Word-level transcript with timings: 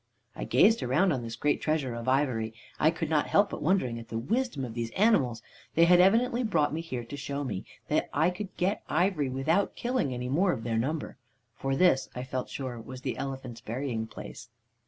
I 0.35 0.45
gazed 0.45 0.81
around 0.81 1.11
on 1.11 1.21
this 1.21 1.35
great 1.35 1.61
treasure 1.61 1.93
of 1.93 2.07
ivory, 2.07 2.45
and 2.45 2.53
I 2.79 2.89
could 2.89 3.07
not 3.07 3.27
help 3.27 3.53
wondering 3.53 3.99
at 3.99 4.07
the 4.07 4.17
wisdom 4.17 4.65
of 4.65 4.73
these 4.73 4.89
animals. 4.93 5.43
They 5.75 5.85
had 5.85 5.99
evidently 5.99 6.41
brought 6.43 6.73
me 6.73 6.81
here 6.81 7.03
to 7.03 7.15
show 7.15 7.43
me 7.43 7.65
that 7.87 8.09
I 8.11 8.31
could 8.31 8.57
get 8.57 8.81
ivory 8.89 9.29
without 9.29 9.75
killing 9.75 10.11
any 10.11 10.27
more 10.27 10.53
of 10.53 10.63
their 10.63 10.79
number. 10.79 11.17
For 11.53 11.75
this, 11.75 12.09
I 12.15 12.23
felt 12.23 12.49
sure, 12.49 12.81
was 12.81 13.01
the 13.01 13.15
elephants' 13.15 13.61
burying 13.61 14.07
place. 14.07 14.49